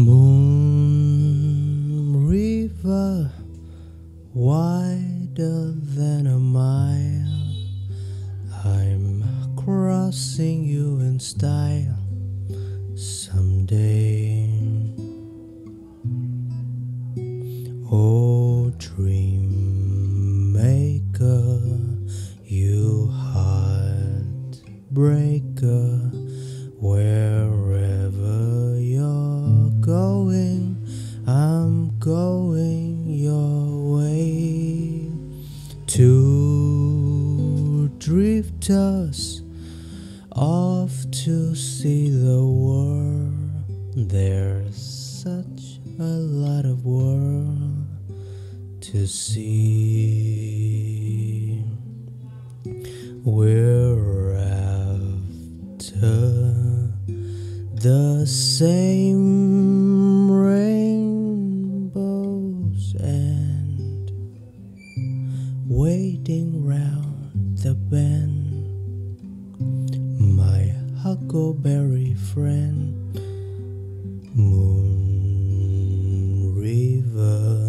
[0.00, 1.88] Moon
[2.28, 3.32] River,
[4.32, 7.56] wider than a mile.
[8.64, 9.24] I'm
[9.56, 11.98] crossing you in style
[12.94, 14.48] someday.
[17.90, 21.60] Oh, dream maker,
[22.44, 24.62] you heartbreaker,
[33.08, 35.10] your way.
[35.86, 39.42] Two drifters
[40.32, 43.64] off to see the world.
[43.96, 47.86] There's such a lot of world
[48.82, 50.44] to see.
[53.24, 54.52] We're after
[57.74, 59.57] the same
[65.68, 68.64] waiting round the bend.
[70.18, 72.94] My huckleberry friend,
[74.34, 74.94] Moon
[76.56, 77.68] River,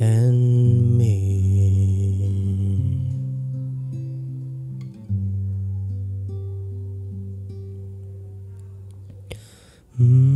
[0.00, 1.20] and me.
[10.02, 10.29] Oh,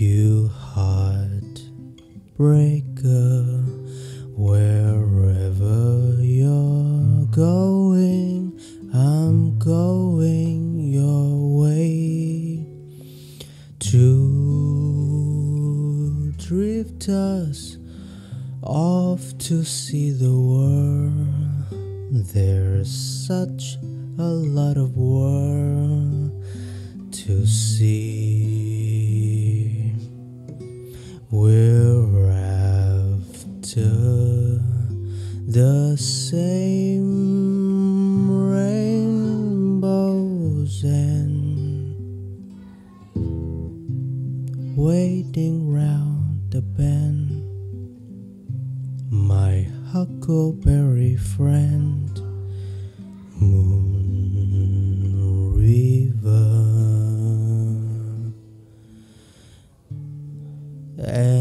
[0.00, 1.62] you heartbreaker,
[4.36, 8.58] wherever you're going,
[8.92, 12.66] I'm going your way.
[13.78, 14.32] Two
[16.38, 17.78] drifters
[18.62, 21.70] off to see the world.
[22.34, 23.76] There's such
[24.18, 26.32] a lot of world
[27.12, 28.73] to see.
[31.36, 33.90] We're after
[35.48, 37.10] the same
[38.52, 39.64] rainbows
[40.84, 41.96] and
[44.76, 47.42] waiting round the bend.
[49.10, 52.16] My huckleberry friend,
[53.40, 53.93] Moon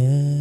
[0.03, 0.32] Yeah.